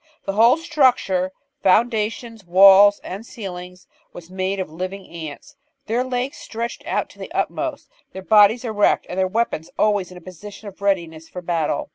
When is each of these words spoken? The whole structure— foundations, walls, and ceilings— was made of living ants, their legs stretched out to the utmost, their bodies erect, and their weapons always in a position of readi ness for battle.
The 0.25 0.33
whole 0.33 0.57
structure— 0.57 1.31
foundations, 1.61 2.43
walls, 2.43 2.99
and 3.03 3.23
ceilings— 3.23 3.85
was 4.13 4.31
made 4.31 4.59
of 4.59 4.67
living 4.71 5.07
ants, 5.07 5.57
their 5.85 6.03
legs 6.03 6.37
stretched 6.37 6.83
out 6.87 7.07
to 7.11 7.19
the 7.19 7.31
utmost, 7.33 7.87
their 8.11 8.23
bodies 8.23 8.65
erect, 8.65 9.05
and 9.09 9.19
their 9.19 9.27
weapons 9.27 9.69
always 9.77 10.09
in 10.09 10.17
a 10.17 10.21
position 10.21 10.67
of 10.67 10.77
readi 10.77 11.07
ness 11.07 11.29
for 11.29 11.43
battle. 11.43 11.89